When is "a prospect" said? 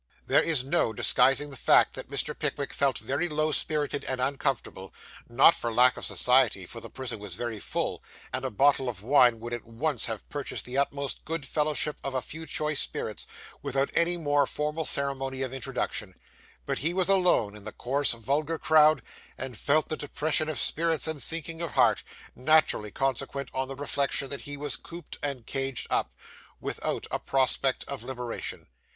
27.11-27.83